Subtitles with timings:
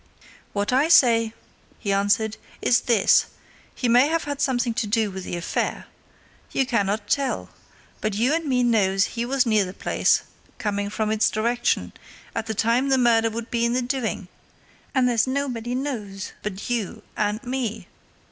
[0.51, 1.31] "What I say,"
[1.77, 3.27] he answered, "is this:
[3.75, 5.85] he may have had something to do with the affair.
[6.51, 7.51] You cannot tell.
[8.01, 10.23] But you and me knows he was near the place
[10.57, 11.93] coming from its direction
[12.35, 14.27] at the time the murder would be in the doing.
[14.95, 17.87] And there is nobody knows but you and me!"